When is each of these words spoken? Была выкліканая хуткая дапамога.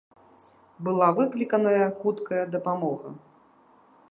Была 0.87 1.09
выкліканая 1.19 1.85
хуткая 2.01 2.43
дапамога. 2.57 3.09